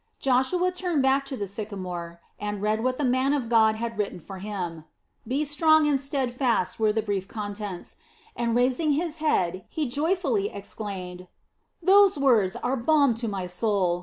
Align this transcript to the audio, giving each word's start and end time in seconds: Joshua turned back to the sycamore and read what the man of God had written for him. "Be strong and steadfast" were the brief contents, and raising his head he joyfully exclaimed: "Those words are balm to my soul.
Joshua 0.17 0.71
turned 0.71 1.03
back 1.03 1.25
to 1.27 1.37
the 1.37 1.45
sycamore 1.45 2.19
and 2.39 2.59
read 2.63 2.83
what 2.83 2.97
the 2.97 3.03
man 3.05 3.33
of 3.33 3.47
God 3.49 3.75
had 3.75 3.99
written 3.99 4.19
for 4.19 4.39
him. 4.39 4.83
"Be 5.27 5.45
strong 5.45 5.85
and 5.85 5.99
steadfast" 5.99 6.79
were 6.79 6.91
the 6.91 7.03
brief 7.03 7.27
contents, 7.27 7.97
and 8.35 8.55
raising 8.55 8.93
his 8.93 9.17
head 9.17 9.63
he 9.69 9.85
joyfully 9.87 10.49
exclaimed: 10.49 11.27
"Those 11.83 12.17
words 12.17 12.55
are 12.55 12.75
balm 12.75 13.13
to 13.13 13.27
my 13.27 13.45
soul. 13.45 13.99